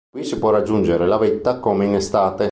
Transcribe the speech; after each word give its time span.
Da 0.09 0.17
qui 0.19 0.27
si 0.27 0.39
può 0.39 0.49
raggiungere 0.49 1.05
la 1.05 1.19
vetta 1.19 1.59
come 1.59 1.85
in 1.85 1.93
estate. 1.93 2.39